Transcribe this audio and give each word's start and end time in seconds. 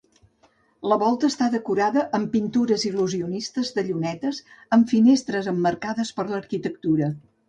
La 0.91 0.95
volta 1.01 1.27
està 1.33 1.49
decorada 1.55 2.05
amb 2.19 2.31
pintures 2.35 2.85
il·lusionistes 2.91 3.69
de 3.75 3.83
llunetes 3.89 4.39
amb 4.79 4.89
finestres 4.95 5.51
emmarcades 5.53 6.13
per 6.21 6.27
arquitectura. 6.39 7.11